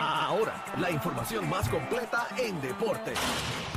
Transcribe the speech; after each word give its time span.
Ahora, 0.00 0.64
la 0.78 0.90
información 0.90 1.48
más 1.48 1.68
completa 1.68 2.28
en 2.36 2.60
deporte. 2.60 3.12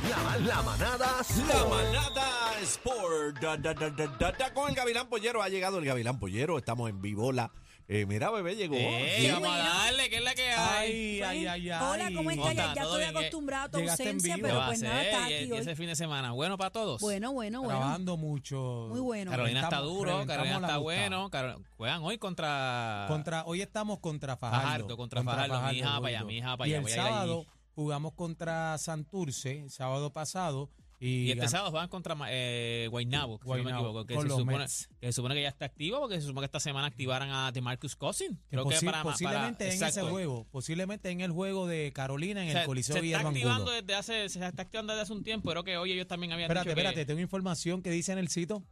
La, 0.08 0.36
la 0.38 0.62
manada 0.62 1.16
La 1.16 1.20
Sport. 1.20 1.68
manada 1.70 2.58
Sport. 2.62 3.38
Da, 3.40 4.54
con 4.54 4.70
el 4.70 4.76
Gavilán 4.76 5.08
Pollero. 5.08 5.42
Ha 5.42 5.48
llegado 5.48 5.78
el 5.78 5.84
Gavilán 5.84 6.18
Pollero. 6.18 6.58
Estamos 6.58 6.88
en 6.90 7.00
Vivola. 7.02 7.50
Eh, 7.94 8.06
mira, 8.06 8.30
bebé, 8.30 8.56
llegó. 8.56 8.74
Eh, 8.74 9.16
Sí. 9.18 9.30
vamos 9.30 9.48
a 9.50 9.58
darle, 9.58 10.08
¿qué 10.08 10.16
es 10.16 10.22
la 10.24 10.34
que 10.34 10.48
hay? 10.50 11.20
Ay, 11.20 11.22
ay, 11.22 11.46
ay, 11.46 11.70
ay. 11.70 11.78
Hola, 11.90 12.04
¿cómo 12.06 12.16
¿Cómo 12.16 12.30
estás? 12.30 12.54
Ya, 12.54 12.62
está? 12.62 12.74
ya 12.74 12.82
¿Todo 12.84 12.98
estoy 12.98 13.12
bien? 13.12 13.16
acostumbrada 13.16 13.64
a 13.64 13.68
tu 13.70 13.78
ausencia, 13.80 14.36
vivo. 14.36 14.46
¿Qué 14.48 14.52
pero 14.54 14.66
pues 14.66 14.80
nada, 14.82 15.00
hacer? 15.00 15.12
Y- 15.12 15.34
aquí 15.34 15.44
y 15.44 15.52
hoy. 15.52 15.58
ese 15.58 15.76
fin 15.76 15.86
de 15.88 15.96
semana, 15.96 16.32
bueno 16.32 16.56
para 16.56 16.70
todos. 16.70 17.02
Bueno, 17.02 17.32
bueno, 17.32 17.60
bueno. 17.60 17.78
Trabajando 17.78 18.16
mucho. 18.16 18.86
Muy 18.88 19.00
bueno. 19.00 19.30
Carolina 19.30 19.60
está 19.60 19.78
duro, 19.80 20.24
Carolina 20.26 20.56
está 20.56 20.78
bueno. 20.78 21.30
Juegan 21.76 22.02
hoy 22.02 22.16
contra. 22.16 23.04
Contra, 23.08 23.44
hoy 23.44 23.60
estamos 23.60 23.98
contra 23.98 24.38
Fajardo. 24.38 24.62
Fajardo, 24.64 24.96
contra 24.96 25.22
Fajardo, 25.22 25.60
mi 25.60 25.76
hija 25.76 26.00
para 26.00 26.08
allá, 26.08 26.24
mi 26.24 26.38
hija 26.38 26.56
para 26.56 26.68
Y 26.68 26.72
allá, 26.74 26.80
el 26.82 26.88
ir 26.88 26.98
allí. 26.98 27.08
sábado 27.10 27.46
jugamos 27.74 28.12
contra 28.14 28.78
Santurce, 28.78 29.60
el 29.64 29.70
sábado 29.70 30.10
pasado. 30.14 30.70
Y, 31.04 31.24
Y 31.24 31.30
este 31.32 31.48
sábado 31.48 31.72
juegan 31.72 31.88
contra 31.88 32.16
eh, 32.28 32.86
Guaynabo, 32.88 33.38
si 33.42 33.48
no 33.48 33.54
me 33.56 33.62
Guaynabo, 33.62 33.86
equivoco. 33.86 34.06
Que 34.06 34.14
se, 34.14 34.28
supone, 34.28 34.64
que 35.00 35.06
se 35.08 35.12
supone 35.12 35.34
que 35.34 35.42
ya 35.42 35.48
está 35.48 35.64
activo 35.64 35.98
porque 35.98 36.20
se 36.20 36.26
supone 36.28 36.42
que 36.42 36.46
esta 36.46 36.60
semana 36.60 36.86
activaran 36.86 37.28
a 37.30 37.50
DeMarcus 37.50 37.96
Cousins. 37.96 38.38
Creo 38.50 38.68
que 38.68 38.76
posi- 38.76 38.84
para 38.84 39.02
posiblemente 39.02 39.64
para- 39.64 39.70
en 39.70 39.74
ese 39.76 39.84
exacto. 39.86 40.10
juego, 40.10 40.46
posiblemente 40.52 41.10
en 41.10 41.20
el 41.20 41.32
juego 41.32 41.66
de 41.66 41.92
Carolina 41.92 42.42
en 42.44 42.50
O 42.50 42.52
sea, 42.52 42.60
el 42.60 42.66
Coliseo 42.68 42.94
se 43.00 43.04
está 43.06 43.28
activando 43.28 43.62
Angulo. 43.72 43.72
desde 43.82 43.94
hace, 43.96 44.28
se 44.28 44.46
está 44.46 44.62
activando 44.62 44.92
desde 44.92 45.02
hace 45.02 45.12
un 45.12 45.24
tiempo. 45.24 45.50
Creo 45.50 45.64
que 45.64 45.76
hoy 45.76 45.90
ellos 45.90 46.06
también 46.06 46.32
habían 46.32 46.44
Espérate, 46.48 46.68
dicho 46.68 46.74
que 46.76 46.80
espérate, 46.82 47.04
tengo 47.06 47.20
información 47.20 47.82
que 47.82 47.90
dice 47.90 48.12
en 48.12 48.18
el 48.18 48.28
sitio. 48.28 48.62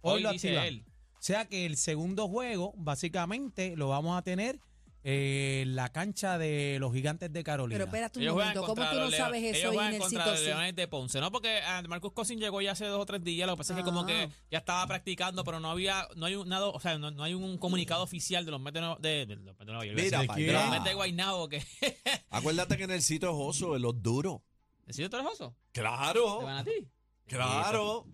hoy, 0.00 0.22
lo 0.22 0.32
dice 0.32 0.48
activan. 0.58 0.66
él. 0.66 0.84
O 0.86 1.22
sea 1.26 1.44
que 1.46 1.66
el 1.66 1.76
segundo 1.76 2.28
juego, 2.28 2.72
básicamente, 2.78 3.76
lo 3.76 3.88
vamos 3.88 4.16
a 4.18 4.22
tener 4.22 4.58
eh, 5.06 5.64
la 5.68 5.92
cancha 5.92 6.38
de 6.38 6.78
los 6.80 6.92
gigantes 6.92 7.30
de 7.32 7.44
Carolina. 7.44 7.74
Pero 7.76 7.84
espérate 7.84 8.18
un 8.18 8.22
Ellos 8.24 8.34
momento, 8.36 8.64
¿cómo 8.64 8.82
tú 8.90 8.96
no 8.96 9.10
sabes 9.10 9.42
eso 9.44 9.70
ellos 9.70 9.82
el 9.84 9.98
contra 9.98 10.08
sitio 10.08 10.32
los? 10.32 10.40
Leones 10.40 10.74
de 10.76 10.88
Ponce, 10.88 11.20
¿no? 11.20 11.30
Porque 11.30 11.60
ah, 11.64 11.82
Marcus 11.88 12.12
Cousins 12.12 12.40
llegó 12.40 12.60
ya 12.62 12.72
hace 12.72 12.86
dos 12.86 13.00
o 13.00 13.06
tres 13.06 13.22
días, 13.22 13.46
lo 13.46 13.52
que 13.54 13.58
pasa 13.58 13.74
es 13.74 13.78
que 13.80 13.84
como 13.84 14.00
Ah. 14.00 14.06
que 14.06 14.30
ya 14.50 14.58
estaba 14.58 14.86
practicando, 14.86 15.44
pero 15.44 15.60
no 15.60 15.70
había, 15.70 16.08
no 16.16 16.26
hay 16.26 16.36
un, 16.36 16.48
nada, 16.48 16.66
o 16.68 16.80
sea, 16.80 16.98
no, 16.98 17.10
no 17.10 17.22
hay 17.22 17.34
un 17.34 17.58
comunicado 17.58 18.02
oficial 18.02 18.44
de 18.46 18.50
los 18.50 18.60
Mets 18.60 18.74
de, 18.74 18.80
Nueva- 18.80 18.96
de, 18.98 19.26
de 19.26 19.36
los 19.36 19.44
Mets 19.44 19.58
de 19.58 19.64
Nueva 19.66 19.84
York, 19.84 19.96
Mira, 20.02 20.18
de, 20.20 20.26
de 20.42 20.52
los 20.52 20.62
allá. 20.62 20.70
Mets 20.70 20.84
de 20.84 20.94
Guaynabo, 20.94 21.48
que 21.48 21.62
Acuérdate 22.30 22.76
que 22.78 22.84
en 22.84 22.90
el 22.90 23.02
sitio 23.02 23.28
es 23.28 23.36
oso, 23.38 23.76
en 23.76 23.82
los 23.82 24.02
duros. 24.02 24.40
¿Decidió 24.86 25.10
tú 25.10 25.16
eres 25.16 25.28
oso? 25.32 25.54
Claro. 25.72 26.38
¿Te 26.40 26.44
van 26.44 26.56
a 26.56 26.64
ti? 26.64 26.88
Claro. 27.26 28.06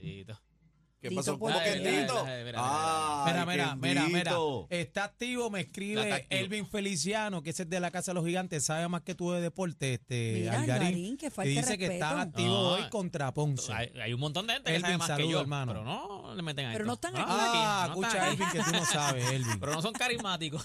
¿Qué 1.01 1.09
Dito, 1.09 1.21
pasó? 1.23 1.39
¿por 1.39 1.53
¿Cómo 1.53 1.65
qué? 1.65 1.73
que 1.83 2.01
Tito? 2.03 2.25
mira, 2.27 2.45
mira, 2.45 2.59
Ah, 2.63 3.25
Mira, 3.27 3.47
mira, 3.47 3.75
mira, 3.77 4.03
mira. 4.09 4.35
Está 4.69 5.05
activo, 5.05 5.49
me 5.51 5.61
está 5.61 5.71
escribe 5.71 6.13
activo. 6.13 6.41
Elvin 6.43 6.67
Feliciano, 6.67 7.43
que 7.43 7.51
ese 7.51 7.63
es 7.63 7.71
de 7.71 7.81
la 7.81 7.91
Casa 7.91 8.11
de 8.11 8.17
los 8.17 8.27
Gigantes, 8.27 8.65
sabe 8.65 8.87
más 8.89 9.01
que 9.01 9.15
tú 9.15 9.33
de 9.33 9.41
deporte, 9.41 9.95
este 9.95 10.41
Mira, 10.41 10.61
Algarín. 10.61 10.87
Algarín, 10.89 11.17
que 11.17 11.31
falta 11.31 11.49
dice 11.49 11.79
que 11.79 11.87
están 11.87 12.17
respeto. 12.19 12.31
activos 12.31 12.51
No, 12.51 12.69
hoy 12.85 12.89
contra 12.91 13.33
Ponce. 13.33 13.73
Hay, 13.73 13.91
hay 13.99 14.13
un 14.13 14.21
montón 14.21 14.47
de 14.47 14.53
gente 14.55 14.71
que 14.71 14.77
Elvin, 14.77 14.83
sabe 14.91 14.99
más 14.99 15.07
que 15.09 15.13
saludo, 15.15 15.31
yo, 15.31 15.41
hermano. 15.41 15.73
pero 15.73 15.85
no 15.85 16.35
le 16.35 16.43
meten 16.43 16.67
a 16.67 16.73
Pero 16.73 16.85
esto. 16.85 16.87
no 16.87 16.93
están 16.95 17.17
aquí. 17.17 17.25
ah, 17.27 17.85
no 17.89 18.03
escucha. 18.03 18.29
Elvin, 18.31 18.49
que 18.51 18.59
tú 18.59 18.71
no 18.73 18.85
sabes, 18.85 19.31
Elvin. 19.33 19.59
Pero 19.61 19.73
no 19.73 19.81
son 19.83 19.93
carismáticos. 19.95 20.65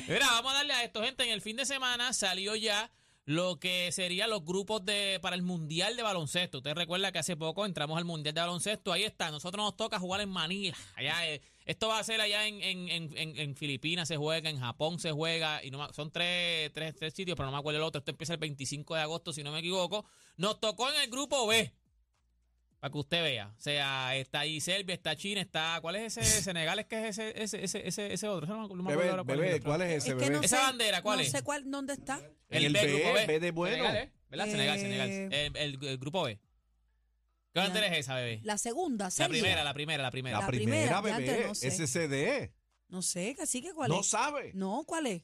Mira, 0.08 0.26
vamos 0.32 0.52
a 0.52 0.56
darle 0.56 0.72
a 0.74 0.84
esto, 0.84 1.02
gente. 1.02 1.24
En 1.24 1.30
el 1.30 1.40
fin 1.40 1.56
de 1.56 1.66
semana 1.66 2.12
salió 2.12 2.54
ya 2.56 2.90
lo 3.30 3.60
que 3.60 3.92
serían 3.92 4.28
los 4.28 4.44
grupos 4.44 4.84
de 4.84 5.20
para 5.22 5.36
el 5.36 5.42
Mundial 5.42 5.94
de 5.94 6.02
Baloncesto. 6.02 6.58
Usted 6.58 6.74
recuerda 6.74 7.12
que 7.12 7.20
hace 7.20 7.36
poco 7.36 7.64
entramos 7.64 7.96
al 7.96 8.04
Mundial 8.04 8.34
de 8.34 8.40
Baloncesto. 8.40 8.92
Ahí 8.92 9.04
está. 9.04 9.30
Nosotros 9.30 9.64
nos 9.64 9.76
toca 9.76 10.00
jugar 10.00 10.20
en 10.20 10.30
Manila. 10.30 10.76
Allá, 10.96 11.28
eh, 11.28 11.40
esto 11.64 11.86
va 11.86 12.00
a 12.00 12.02
ser 12.04 12.20
allá 12.20 12.48
en, 12.48 12.60
en, 12.60 12.88
en, 12.88 13.38
en- 13.38 13.54
Filipinas 13.54 14.08
se 14.08 14.16
juega, 14.16 14.50
en 14.50 14.58
Japón 14.58 14.98
se 14.98 15.12
juega. 15.12 15.62
y 15.64 15.70
no 15.70 15.92
Son 15.92 16.10
tres, 16.10 16.72
tres, 16.72 16.96
tres 16.96 17.14
sitios, 17.14 17.36
pero 17.36 17.46
no 17.46 17.52
me 17.52 17.58
acuerdo 17.58 17.78
el 17.78 17.84
otro. 17.84 18.00
Esto 18.00 18.10
empieza 18.10 18.32
el 18.32 18.40
25 18.40 18.96
de 18.96 19.00
agosto, 19.02 19.32
si 19.32 19.44
no 19.44 19.52
me 19.52 19.60
equivoco. 19.60 20.04
Nos 20.36 20.58
tocó 20.58 20.90
en 20.90 21.00
el 21.00 21.08
grupo 21.08 21.46
B. 21.46 21.72
Para 22.80 22.92
que 22.92 22.98
usted 22.98 23.22
vea. 23.22 23.48
O 23.56 23.60
sea, 23.60 24.16
está 24.16 24.40
ahí 24.40 24.58
Serbia, 24.60 24.94
está 24.94 25.14
China, 25.14 25.42
está. 25.42 25.78
¿Cuál 25.82 25.96
es 25.96 26.16
ese? 26.16 26.22
Senegal 26.42 26.78
es 26.78 26.86
que 26.86 27.08
es 27.08 27.18
ese, 27.18 27.42
ese, 27.42 27.62
ese, 27.64 27.86
ese, 27.86 28.12
ese 28.14 28.28
otro. 28.28 28.46
No 28.46 28.68
no 28.68 28.82
me 28.82 28.96
Bebé, 28.96 29.10
ahora 29.10 29.22
cuál 29.22 29.36
es 29.38 29.40
bebé, 29.40 29.48
el 29.50 29.54
otro. 29.60 29.70
¿cuál 29.70 29.82
es 29.82 29.88
ese, 29.90 29.96
Es 30.08 30.14
que 30.14 30.20
bebé? 30.20 30.36
no 30.36 30.42
¿Esa 30.42 30.56
sé, 30.56 30.62
bandera 30.62 31.02
cuál 31.02 31.18
no 31.18 31.22
es? 31.22 31.30
sé 31.30 31.42
cuál, 31.42 31.70
¿dónde 31.70 31.92
está? 31.92 32.18
En 32.48 32.64
el 32.64 32.72
B, 32.72 32.80
B, 32.86 32.92
grupo 32.92 33.12
B. 33.14 33.26
B 33.26 33.40
de 33.40 33.50
bueno. 33.50 33.76
Senegal, 33.76 33.96
¿eh? 33.96 34.12
¿Verdad? 34.30 34.44
Senegal, 34.46 34.76
Eh, 34.76 34.80
Senegal. 34.80 35.10
El, 35.10 35.56
el- 35.56 35.84
el 35.88 35.98
grupo 35.98 36.22
B. 36.22 36.40
¿Qué 37.52 37.58
bandera 37.60 37.86
es 37.88 37.98
esa, 37.98 38.14
bebé? 38.14 38.40
La 38.44 38.56
segunda, 38.58 39.06
La 39.06 39.10
Serbia. 39.10 39.40
primera, 39.42 39.64
la 39.64 39.74
primera, 39.74 40.02
la 40.02 40.10
primera. 40.10 40.36
La 40.38 40.40
La 40.42 40.46
primera, 40.46 40.72
primera, 40.72 40.90
ya 40.90 41.00
bebé, 41.18 41.30
antes 41.32 41.46
no 41.48 41.54
sé. 41.54 41.70
SCD. 41.86 42.52
No 42.88 43.02
sé, 43.02 43.36
así 43.42 43.60
que 43.60 43.72
cuál 43.74 43.90
No 43.90 44.00
es. 44.00 44.06
sabe. 44.06 44.52
No, 44.54 44.84
¿cuál 44.86 45.06
es? 45.06 45.22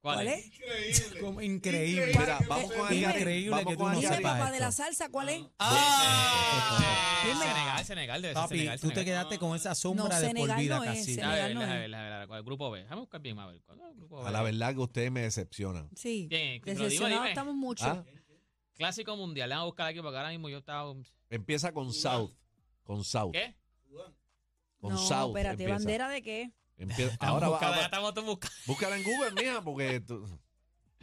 ¿Cuál, 0.00 0.14
¿Cuál 0.16 0.28
es? 0.28 0.52
es? 0.88 1.14
Como 1.20 1.40
increíble. 1.42 2.06
Mira, 2.06 2.38
vamos 2.48 2.72
con 2.72 2.88
Dime. 2.88 3.12
Increíble 3.18 3.50
Vamos 3.50 3.66
que 3.66 3.72
tú 3.76 3.82
con 3.82 3.92
no 3.92 4.00
Dime, 4.00 4.16
sepas 4.16 4.38
papá 4.38 4.50
de 4.52 4.60
la 4.60 4.68
esto. 4.68 4.82
salsa, 4.84 5.08
¿cuál 5.10 5.28
es? 5.28 5.42
Ah, 5.58 7.22
Dime. 7.24 7.44
Senegal, 7.44 7.84
Senegal, 7.84 8.22
debe 8.22 8.34
ser 8.34 8.42
Papi, 8.42 8.54
Senegal. 8.56 8.80
tú 8.80 8.88
te 8.88 8.94
Senegal. 8.94 9.04
quedaste 9.04 9.38
con 9.38 9.56
esa 9.56 9.74
sombra 9.74 10.04
No, 10.04 10.08
de 10.08 10.26
por 10.28 10.36
Senegal 10.36 10.60
vida 10.60 10.76
no 10.76 10.84
es, 10.84 10.90
casi. 10.90 11.14
Senegal. 11.14 11.34
Déjame 11.34 11.48
ver, 11.48 11.54
no 11.54 11.60
déjame 11.60 11.76
es. 11.76 11.80
ver, 11.82 11.90
déjame 11.90 12.18
ver, 12.18 12.28
¿cuál? 12.28 12.42
Grupo 12.44 12.70
B. 12.70 12.78
Déjame 12.82 13.00
buscar 13.00 13.20
bien, 13.20 13.38
a 13.38 13.46
ver. 13.46 13.60
¿cuál 13.62 13.78
es 13.80 13.84
el 13.86 13.94
grupo 13.96 14.22
B? 14.22 14.28
A 14.28 14.30
la 14.30 14.42
verdad 14.42 14.72
que 14.74 14.80
ustedes 14.80 15.10
me 15.10 15.20
decepcionan. 15.22 15.90
Sí. 15.96 16.26
Bien, 16.30 16.62
Decepcionados 16.64 17.18
dime. 17.18 17.28
estamos 17.30 17.54
mucho. 17.54 17.84
¿Ah? 17.84 18.04
Clásico 18.76 19.16
mundial. 19.16 19.48
Déjame 19.50 19.66
buscar 19.66 19.88
aquí 19.88 20.00
porque 20.00 20.16
ahora 20.16 20.30
mismo 20.30 20.48
yo 20.48 20.58
estaba. 20.58 20.94
Empieza 21.28 21.72
con 21.72 21.92
South. 21.92 22.30
Con 22.84 23.04
South. 23.04 23.32
¿Qué? 23.32 23.54
Con 24.80 24.92
no, 24.92 24.98
South. 24.98 25.30
espérate, 25.36 25.64
empieza. 25.64 25.74
¿bandera 25.74 26.08
de 26.08 26.22
qué? 26.22 26.52
Empieza- 26.78 27.12
Estamos 27.12 27.34
Ahora 27.34 27.46
va, 27.48 27.52
buscando, 27.52 27.74
ya 27.74 27.80
va- 27.80 27.84
estamos 27.86 28.14
todos 28.14 28.26
buscando. 28.26 28.54
búscala 28.66 28.96
en 28.96 29.04
Google, 29.04 29.32
mija, 29.32 29.62
porque 29.62 30.00
tú- 30.00 30.26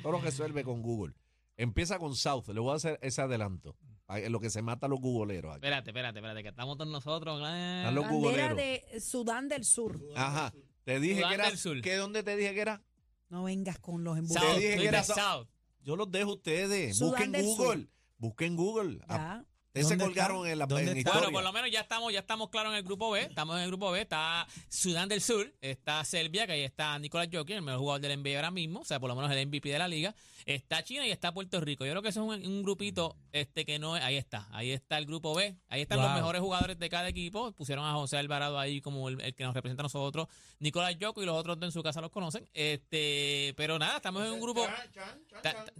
todo 0.01 0.11
lo 0.13 0.19
resuelve 0.21 0.63
con 0.63 0.81
Google. 0.81 1.13
Empieza 1.57 1.99
con 1.99 2.15
South. 2.15 2.47
Le 2.49 2.59
voy 2.59 2.71
a 2.73 2.75
hacer 2.75 2.99
ese 3.01 3.21
adelanto. 3.21 3.75
En 4.07 4.31
lo 4.31 4.39
que 4.39 4.49
se 4.51 4.61
mata 4.61 4.85
a 4.85 4.89
los 4.89 4.99
googleros 4.99 5.51
aquí. 5.51 5.57
Espérate, 5.65 5.89
espérate, 5.89 6.19
espérate, 6.19 6.43
que 6.43 6.49
estamos 6.49 6.77
todos 6.77 6.91
nosotros. 6.91 7.41
eh. 7.43 7.77
Están 7.79 7.95
los 7.95 8.03
Bandera 8.05 8.53
googleros. 8.53 8.57
de 8.93 8.99
Sudán 9.01 9.47
del 9.49 9.65
Sur. 9.65 9.99
Ajá. 10.15 10.53
Te 10.83 10.99
dije 10.99 11.15
Sudán 11.15 11.29
que 11.29 11.35
era. 11.35 11.49
del 11.49 11.57
Sur. 11.57 11.81
¿Qué 11.81 11.95
dónde 11.95 12.21
te 12.21 12.35
dije 12.37 12.53
que 12.53 12.61
era? 12.61 12.83
No 13.29 13.43
vengas 13.45 13.79
con 13.79 14.03
los 14.03 14.13
South, 14.15 14.19
embustes. 14.19 14.53
Te 14.53 14.59
dije 14.59 14.77
que 14.77 14.87
era 14.87 15.03
South. 15.03 15.15
South. 15.17 15.47
Yo 15.81 15.95
los 15.95 16.11
dejo 16.11 16.29
a 16.31 16.33
ustedes. 16.35 16.97
Sudán 16.97 17.11
Busquen 17.11 17.31
del 17.31 17.45
Google. 17.45 17.87
Busquen 18.17 18.55
Google. 18.55 18.99
Ah, 19.07 19.15
Ya. 19.17 19.45
Ustedes 19.75 19.87
se 19.89 19.95
¿Dónde 19.97 20.05
colgaron 20.05 20.47
en 20.47 20.57
la 20.59 20.65
¿Dónde 20.67 20.91
en 20.91 20.97
historia. 20.99 21.19
Bueno, 21.19 21.33
por 21.33 21.43
lo 21.43 21.51
menos 21.51 21.69
ya 21.69 21.81
estamos, 21.81 22.13
ya 22.13 22.19
estamos 22.19 22.49
claros 22.49 22.71
en 22.71 22.77
el 22.77 22.83
grupo 22.83 23.11
B. 23.11 23.21
Estamos 23.23 23.57
en 23.57 23.63
el 23.63 23.67
grupo 23.67 23.91
B. 23.91 23.99
Está 23.99 24.47
Sudán 24.69 25.09
del 25.09 25.19
Sur, 25.21 25.53
está 25.59 26.03
Serbia, 26.05 26.45
que 26.47 26.53
ahí 26.53 26.61
está 26.63 26.97
Nicolás 26.97 27.27
Jokic, 27.31 27.57
el 27.57 27.61
mejor 27.61 27.79
jugador 27.81 28.01
del 28.01 28.19
NBA 28.23 28.37
ahora 28.37 28.51
mismo, 28.51 28.79
o 28.79 28.85
sea, 28.85 28.99
por 29.01 29.09
lo 29.09 29.15
menos 29.15 29.29
el 29.31 29.45
MVP 29.47 29.67
de 29.69 29.79
la 29.79 29.87
liga. 29.89 30.15
Está 30.45 30.83
China 30.83 31.05
y 31.07 31.11
está 31.11 31.33
Puerto 31.33 31.59
Rico. 31.59 31.85
Yo 31.85 31.91
creo 31.91 32.01
que 32.03 32.09
eso 32.09 32.21
es 32.33 32.39
un, 32.45 32.47
un 32.51 32.63
grupito 32.63 33.17
este 33.31 33.65
que 33.65 33.79
no 33.79 33.97
es. 33.97 34.03
Ahí 34.03 34.15
está, 34.15 34.47
ahí 34.51 34.71
está 34.71 34.97
el 34.97 35.05
grupo 35.07 35.33
B. 35.33 35.55
Ahí 35.69 35.81
están 35.81 35.99
los 35.99 36.11
mejores 36.13 36.39
jugadores 36.39 36.77
de 36.79 36.87
cada 36.87 37.09
equipo. 37.09 37.51
Pusieron 37.53 37.83
a 37.83 37.93
José 37.93 38.17
Alvarado 38.17 38.59
ahí 38.59 38.79
como 38.79 39.09
el, 39.09 39.19
el 39.21 39.33
que 39.33 39.43
nos 39.43 39.53
representa 39.55 39.81
a 39.81 39.85
nosotros. 39.85 40.27
Nicolás 40.59 40.95
Jokic 41.01 41.23
y 41.23 41.25
los 41.25 41.35
otros 41.35 41.57
en 41.61 41.71
su 41.71 41.81
casa 41.83 41.99
los 41.99 42.11
conocen. 42.11 42.47
Este, 42.53 43.53
pero 43.57 43.79
nada, 43.79 43.97
estamos 43.97 44.23
en 44.25 44.33
un 44.33 44.39
grupo. 44.39 44.65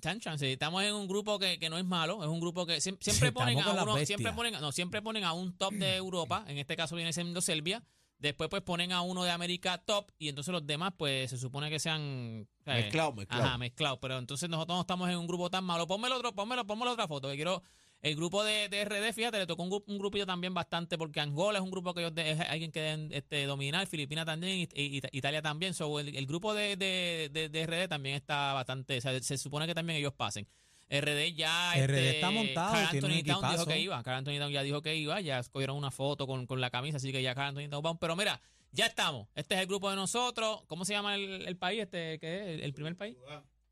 Chan, 0.02 0.20
chan, 0.20 0.40
sí. 0.40 0.48
Estamos 0.48 0.84
en 0.84 0.94
un 0.96 1.08
grupo 1.08 1.38
que, 1.40 1.60
que 1.60 1.70
no 1.70 1.78
es 1.78 1.86
malo, 1.86 2.24
es 2.24 2.30
un 2.30 2.40
grupo 2.40 2.66
que 2.66 2.78
siem- 2.78 2.98
siempre 3.00 3.28
Sí, 3.30 3.32
ponen 3.32 3.60
a 3.60 3.85
uno, 3.86 3.96
siempre 4.06 4.32
ponen, 4.36 4.54
no, 4.62 4.72
siempre 4.72 5.02
ponen 5.02 5.24
a 5.24 5.34
un 5.34 5.58
top 5.58 5.74
de 5.74 5.96
Europa, 5.96 6.46
en 6.48 6.58
este 6.58 6.76
caso 6.76 6.96
viene 6.96 7.14
siendo 7.14 7.42
Serbia, 7.42 7.84
después 8.18 8.50
pues 8.50 8.62
ponen 8.62 8.92
a 8.92 9.02
uno 9.02 9.24
de 9.24 9.32
América 9.32 9.78
top 9.80 10.12
y 10.18 10.30
entonces 10.30 10.52
los 10.52 10.66
demás 10.66 10.94
pues 10.98 11.30
se 11.30 11.38
supone 11.38 11.70
que 11.70 11.80
sean 11.80 12.48
¿sabes? 12.64 12.86
Mezclado, 12.86 13.14
mezclado. 13.14 13.44
Ajá, 13.44 13.58
mezclados, 13.58 14.00
pero 14.02 14.18
entonces 14.18 14.50
nosotros 14.50 14.76
no 14.78 14.82
estamos 14.82 15.10
en 15.10 15.18
un 15.18 15.28
grupo 15.28 15.50
tan 15.50 15.64
malo. 15.64 15.86
Ponme 15.88 16.08
el 16.08 16.14
otro, 16.14 16.34
ponme 16.34 16.56
la 16.56 16.62
otra 16.92 17.08
foto, 17.08 17.30
que 17.30 17.36
quiero 17.36 17.62
el 18.02 18.16
grupo 18.16 18.44
de, 18.44 18.70
de 18.70 18.82
RD, 18.86 19.14
fíjate, 19.14 19.40
le 19.40 19.48
tocó 19.48 19.64
un, 19.64 19.84
un 19.88 19.98
grupillo 19.98 20.28
también 20.28 20.54
bastante, 20.54 20.96
porque 20.96 21.20
Angola 21.22 21.58
es 21.58 21.64
un 21.64 21.72
grupo 21.72 21.92
que 21.94 22.02
ellos 22.02 22.14
de- 22.14 22.32
es 22.32 22.40
alguien 22.40 22.72
que 22.72 22.80
deben 22.80 23.10
este, 23.12 23.46
dominar, 23.46 23.88
Filipinas 23.88 24.26
también, 24.28 24.60
y, 24.76 24.82
y- 24.82 25.02
Italia 25.12 25.42
también. 25.42 25.74
So, 25.74 26.00
el, 26.00 26.16
el 26.16 26.26
grupo 26.28 26.54
de, 26.54 26.76
de, 26.76 27.30
de- 27.34 27.50
de 27.50 27.66
RD 27.66 27.88
también 27.90 28.16
está 28.16 28.54
bastante, 28.54 28.98
o 28.98 29.02
sea, 29.02 29.20
se 29.22 29.38
supone 29.40 29.66
que 29.66 29.74
también 29.74 29.98
ellos 29.98 30.14
pasen. 30.14 30.48
RD 30.90 31.36
ya. 31.36 31.74
RD 31.74 31.80
este, 31.80 32.10
está 32.12 32.32
montado, 32.32 32.74
Carl 32.74 32.88
Anthony 32.96 33.24
Towns 33.26 33.52
dijo 33.52 33.66
que 33.66 33.80
iba. 33.80 34.04
Carl 34.04 34.18
Anthony 34.18 34.40
Towns 34.40 34.54
ya 34.54 34.64
dijo 34.64 34.82
que 34.82 34.96
iba. 34.96 35.22
Ya 35.22 35.42
cogieron 35.44 35.78
una 35.78 35.92
foto 35.92 36.28
con, 36.28 36.46
con 36.46 36.62
la 36.62 36.70
camisa, 36.70 36.98
así 36.98 37.12
que 37.12 37.22
ya 37.22 37.36
Carl 37.36 37.50
Anthony 37.50 37.70
Towns 37.70 37.86
va. 37.86 38.00
Pero 38.00 38.16
mira, 38.16 38.42
ya 38.72 38.86
estamos. 38.86 39.28
Este 39.36 39.56
es 39.56 39.62
el 39.62 39.68
grupo 39.68 39.90
de 39.90 39.96
nosotros. 39.96 40.64
¿Cómo 40.68 40.86
se 40.86 40.94
llama 40.94 41.16
el, 41.16 41.48
el 41.48 41.58
país? 41.58 41.82
este 41.82 42.20
¿Qué 42.20 42.40
es? 42.40 42.48
¿El, 42.48 42.62
el 42.62 42.74
primer 42.74 42.96
país? 42.96 43.18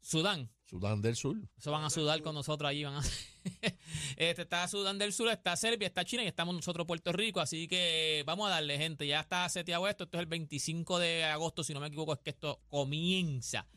Sudán. 0.04 0.50
Sudán 0.65 1.01
del 1.01 1.15
Sur. 1.15 1.38
Eso 1.57 1.71
van 1.71 1.83
a 1.83 1.89
sudar 1.89 2.21
con 2.21 2.36
nosotros 2.36 2.69
allí. 2.69 2.83
Van 2.83 2.95
a... 2.95 3.01
este 4.18 4.42
está 4.42 4.68
Sudán 4.68 4.98
del 4.98 5.13
Sur, 5.13 5.30
está 5.30 5.56
Serbia, 5.56 5.88
está 5.88 6.04
China 6.04 6.24
y 6.24 6.27
estamos 6.27 6.56
nosotros 6.56 6.86
Puerto 6.86 7.12
Rico. 7.12 7.39
Así 7.39 7.68
que 7.68 8.24
vamos 8.25 8.48
a 8.48 8.51
darle, 8.51 8.77
gente. 8.77 9.07
Ya 9.07 9.21
está 9.21 9.48
seteado 9.50 9.88
esto. 9.88 10.06
Esto 10.06 10.18
es 10.18 10.21
el 10.21 10.27
25 10.27 11.00
de 11.00 11.25
agosto, 11.25 11.63
si 11.63 11.74
no 11.74 11.80
me 11.80 11.88
equivoco, 11.88 12.13
es 12.13 12.19
que 12.19 12.31
esto 12.31 12.60
comienza. 12.69 13.68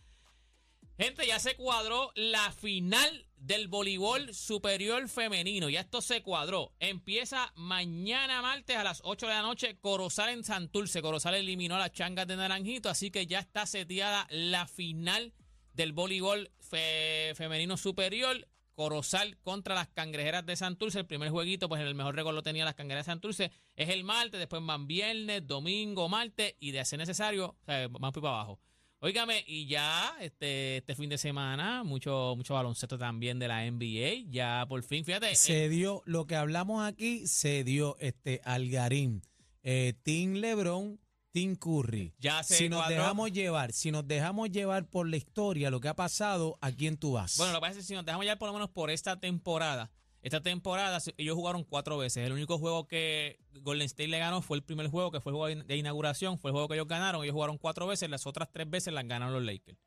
Gente, 0.99 1.27
ya 1.27 1.39
se 1.39 1.57
cuadró 1.57 2.11
la 2.15 2.53
final 2.53 3.27
del 3.37 3.69
voleibol 3.69 4.33
superior 4.35 5.09
femenino. 5.09 5.69
Ya 5.69 5.81
esto 5.81 6.01
se 6.01 6.23
cuadró. 6.23 6.73
Empieza 6.81 7.53
mañana 7.55 8.41
martes 8.41 8.77
a 8.77 8.85
las 8.85 9.03
8 9.05 9.27
de 9.27 9.35
la 9.35 9.43
noche. 9.43 9.79
Corozal 9.79 10.31
en 10.31 10.43
Santurce. 10.43 11.03
Corozal 11.03 11.35
eliminó 11.35 11.75
a 11.77 11.81
las 11.81 11.93
changas 11.93 12.27
de 12.27 12.37
Naranjito. 12.37 12.89
Así 12.89 13.11
que 13.11 13.27
ya 13.27 13.41
está 13.41 13.67
seteada 13.67 14.27
la 14.31 14.67
final 14.67 15.35
del 15.75 15.93
voleibol 15.93 16.51
fe- 16.61 17.33
femenino 17.37 17.77
superior. 17.77 18.49
Corozal 18.75 19.39
contra 19.39 19.75
las 19.75 19.89
cangrejeras 19.89 20.47
de 20.47 20.57
Santurce. 20.57 21.01
El 21.01 21.07
primer 21.07 21.29
jueguito, 21.31 21.69
pues 21.69 21.83
el 21.83 21.95
mejor 21.95 22.15
récord 22.17 22.35
lo 22.35 22.43
tenía 22.43 22.65
las 22.65 22.75
cangrejeras 22.75 23.05
de 23.07 23.13
Santurce. 23.13 23.53
Es 23.75 23.91
el 23.91 24.03
martes, 24.03 24.39
después 24.41 24.63
van 24.65 24.87
viernes, 24.87 25.47
domingo, 25.47 26.09
martes 26.09 26.55
y 26.59 26.71
de 26.73 26.83
ser 26.87 26.99
necesario, 26.99 27.57
o 27.61 27.65
sea, 27.67 27.89
más 27.89 28.13
para 28.13 28.29
abajo. 28.29 28.61
Óigame, 29.01 29.45
y 29.47 29.67
ya 29.67 30.17
este, 30.21 30.79
este 30.79 30.95
fin 30.95 31.11
de 31.11 31.19
semana, 31.19 31.85
mucho, 31.85 32.35
mucho 32.37 32.55
baloncesto 32.55 32.97
también 32.99 33.39
de 33.39 33.47
la 33.47 33.71
NBA. 33.71 34.31
Ya 34.31 34.65
por 34.69 34.83
fin, 34.83 35.05
fíjate. 35.05 35.31
eh, 35.33 35.37
Se 35.37 35.69
dio, 35.69 36.03
lo 36.07 36.27
que 36.27 36.35
hablamos 36.35 36.85
aquí, 36.85 37.27
se 37.27 37.63
dio 37.63 37.97
este 38.01 38.41
Algarín, 38.45 39.23
eh, 39.63 39.93
Team 40.03 40.35
LeBron, 40.37 40.99
Team 41.31 41.57
Curry. 41.57 42.15
Ya 42.19 42.43
se 42.43 42.57
si 42.57 42.69
nos 42.71 42.81
cuadró. 42.81 42.97
dejamos 42.97 43.33
llevar, 43.33 43.73
si 43.75 43.91
nos 43.91 44.09
dejamos 44.09 44.51
llevar 44.51 44.89
por 44.89 45.07
la 45.07 45.19
historia, 45.19 45.69
lo 45.71 45.81
que 45.81 45.89
ha 45.89 45.95
pasado, 45.95 46.57
¿a 46.63 46.73
quién 46.73 46.97
tú 46.97 47.13
vas? 47.13 47.37
Bueno, 47.37 47.53
lo 47.53 47.59
que 47.59 47.67
pasa 47.67 47.73
es 47.73 47.79
que 47.79 47.83
si 47.89 47.95
nos 47.95 48.05
dejamos 48.07 48.25
ya 48.25 48.37
por 48.37 48.49
lo 48.49 48.55
menos 48.55 48.71
por 48.71 48.91
esta 48.91 49.21
temporada, 49.21 49.91
esta 50.27 50.41
temporada 50.41 50.99
ellos 51.19 51.37
jugaron 51.37 51.63
cuatro 51.63 51.99
veces. 51.99 52.27
El 52.27 52.33
único 52.33 52.59
juego 52.59 52.89
que 52.89 53.39
Golden 53.61 53.87
State 53.87 54.09
le 54.09 54.19
ganó 54.19 54.43
fue 54.43 54.57
el 54.57 54.65
primer 54.65 54.89
juego, 54.89 55.13
que 55.13 55.21
fue 55.21 55.31
el 55.31 55.37
juego 55.37 55.63
de 55.63 55.77
inauguración, 55.77 56.37
fue 56.41 56.51
el 56.51 56.53
juego 56.53 56.67
que 56.67 56.75
ellos 56.75 56.89
ganaron. 56.89 57.23
Ellos 57.23 57.35
jugaron 57.35 57.59
cuatro 57.59 57.87
veces, 57.87 58.11
las 58.11 58.27
otras 58.27 58.51
tres 58.51 58.69
veces 58.69 58.93
las 58.93 59.07
ganaron 59.07 59.35
los 59.35 59.45
Lakers. 59.45 59.79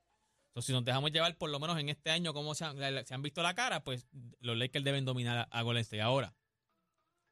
Entonces, 0.48 0.68
si 0.68 0.72
nos 0.72 0.86
dejamos 0.86 1.12
llevar 1.12 1.38
por 1.38 1.50
lo 1.50 1.60
menos 1.60 1.78
en 1.78 1.90
este 1.90 2.10
año 2.10 2.34
cómo 2.34 2.56
se 2.56 2.64
han, 2.64 2.78
se 3.06 3.14
han 3.14 3.22
visto 3.22 3.44
la 3.44 3.54
cara, 3.54 3.84
pues 3.84 4.08
los 4.40 4.58
Lakers 4.58 4.86
deben 4.86 5.04
dominar 5.04 5.50
a 5.52 5.62
Golden 5.62 5.82
State. 5.82 6.02
Ahora, 6.02 6.34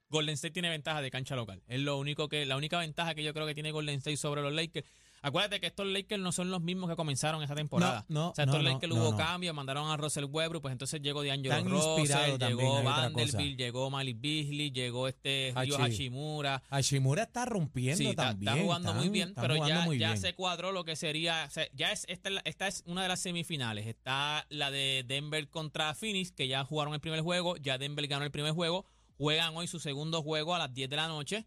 Golden 0.10 0.33
State 0.33 0.51
tiene 0.51 0.69
ventaja 0.69 1.01
de 1.01 1.10
cancha 1.10 1.38
local. 1.38 1.63
Es 1.68 1.80
lo 1.80 1.98
único 1.98 2.27
que, 2.27 2.45
la 2.45 2.57
única 2.57 2.77
ventaja 2.77 3.15
que 3.15 3.24
yo 3.24 3.33
creo 3.33 3.48
que 3.48 3.53
tiene 3.53 3.71
Golden 3.71 4.00
State 4.00 4.18
sobre 4.18 4.42
los 4.42 4.51
Lakers. 4.51 4.86
Acuérdate 5.27 5.59
que 5.59 5.68
estos 5.68 5.85
Lakers 5.88 6.21
no 6.21 6.31
son 6.31 6.50
los 6.51 6.62
mismos 6.62 6.89
que 6.89 6.95
comenzaron 6.95 7.44
esa 7.44 7.56
temporada. 7.56 8.06
No, 8.09 8.19
no, 8.19 8.29
o 8.29 8.35
sea, 8.35 8.45
estos 8.45 8.63
no, 8.63 8.69
Lakers 8.69 8.94
no, 8.94 9.01
hubo 9.01 9.18
cambios, 9.18 9.53
mandaron 9.56 9.89
a 9.89 9.97
Russell 9.97 10.25
Westbrook, 10.25 10.62
pues 10.62 10.71
entonces 10.71 11.01
llegó 11.01 11.24
inspirados 11.24 11.65
Russell, 11.65 12.38
llegó 12.38 12.83
Vanderbilt, 12.83 13.57
llegó 13.57 13.89
Malik 13.89 14.19
Beasley, 14.19 14.71
llegó 14.71 15.07
este 15.07 15.53
Ryo. 15.56 15.77
Hashimura. 15.77 16.63
Hashimura 16.69 17.24
está 17.24 17.45
rompiendo 17.45 17.97
Sí, 17.97 18.15
también. 18.15 18.53
está 18.53 18.63
jugando 18.63 18.94
muy 18.94 19.09
bien, 19.09 19.33
pero 19.35 19.56
ya, 19.68 19.81
muy 19.81 19.97
ya 19.97 20.09
bien. 20.09 20.21
se 20.21 20.33
cuadró 20.33 20.71
lo 20.71 20.83
que 20.83 20.95
sería. 20.95 21.45
o 21.47 21.51
sea, 21.51 21.68
ya 21.74 21.91
es 21.91 22.06
esta, 22.07 22.29
esta 22.45 22.68
es 22.68 22.83
una 22.85 23.03
de 23.03 23.07
las 23.09 23.19
semifinales. 23.19 23.88
Está 23.88 24.45
la 24.50 24.71
de 24.71 25.03
Denver 25.07 25.50
contra 25.50 25.94
Phoenix, 25.94 26.31
que 26.31 26.47
ya 26.47 26.63
jugaron 26.63 26.94
el 26.94 27.00
primer 27.00 27.21
juego. 27.21 27.57
Ya 27.57 27.77
Denver 27.77 28.07
ganó 28.07 28.25
el 28.25 28.31
primer 28.31 28.53
juego. 28.53 28.85
Juegan 29.18 29.56
hoy 29.56 29.68
su 29.68 29.79
segundo 29.79 30.21
juego 30.21 30.53
a 30.53 30.59
las 30.59 30.74
10 30.74 30.89
de 30.89 30.95
la 30.95 31.07
noche. 31.07 31.45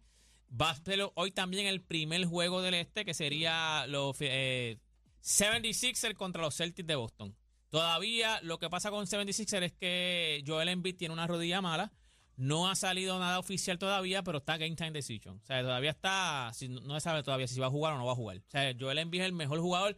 Va 0.59 0.71
a 0.71 0.75
hoy 1.15 1.31
también 1.31 1.67
el 1.67 1.81
primer 1.81 2.25
juego 2.25 2.61
del 2.61 2.73
este, 2.73 3.05
que 3.05 3.13
sería 3.13 3.85
los 3.87 4.17
eh, 4.19 4.77
76ers 5.21 6.15
contra 6.15 6.41
los 6.41 6.55
Celtics 6.55 6.87
de 6.87 6.95
Boston. 6.95 7.35
Todavía 7.69 8.39
lo 8.41 8.59
que 8.59 8.69
pasa 8.69 8.91
con 8.91 9.05
76ers 9.05 9.63
es 9.63 9.71
que 9.73 10.43
Joel 10.45 10.67
Embiid 10.69 10.97
tiene 10.97 11.13
una 11.13 11.25
rodilla 11.27 11.61
mala. 11.61 11.91
No 12.35 12.69
ha 12.69 12.75
salido 12.75 13.17
nada 13.19 13.39
oficial 13.39 13.77
todavía, 13.77 14.23
pero 14.23 14.39
está 14.39 14.57
game 14.57 14.75
time 14.75 14.91
decision. 14.91 15.37
O 15.41 15.45
sea, 15.45 15.61
todavía 15.61 15.91
está, 15.91 16.51
si- 16.53 16.67
no 16.69 16.93
se 16.95 17.01
sabe 17.01 17.23
todavía 17.23 17.47
si 17.47 17.59
va 17.59 17.67
a 17.67 17.69
jugar 17.69 17.93
o 17.93 17.97
no 17.97 18.05
va 18.05 18.13
a 18.13 18.15
jugar. 18.15 18.37
O 18.37 18.49
sea, 18.49 18.73
Joel 18.77 18.97
Embiid 18.97 19.21
es 19.21 19.27
el 19.27 19.33
mejor 19.33 19.59
jugador. 19.59 19.97